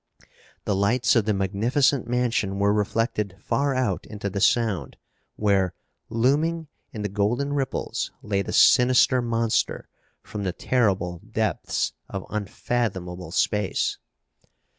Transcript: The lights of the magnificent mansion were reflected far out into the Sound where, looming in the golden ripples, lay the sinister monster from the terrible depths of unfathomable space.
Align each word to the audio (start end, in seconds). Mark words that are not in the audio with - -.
The 0.65 0.75
lights 0.75 1.15
of 1.15 1.25
the 1.25 1.33
magnificent 1.35 2.07
mansion 2.07 2.57
were 2.57 2.73
reflected 2.73 3.35
far 3.39 3.75
out 3.75 4.07
into 4.07 4.31
the 4.31 4.41
Sound 4.41 4.97
where, 5.35 5.75
looming 6.09 6.69
in 6.91 7.03
the 7.03 7.07
golden 7.07 7.53
ripples, 7.53 8.09
lay 8.23 8.41
the 8.41 8.51
sinister 8.51 9.21
monster 9.21 9.87
from 10.23 10.41
the 10.41 10.53
terrible 10.53 11.19
depths 11.19 11.93
of 12.09 12.25
unfathomable 12.31 13.29
space. 13.29 13.99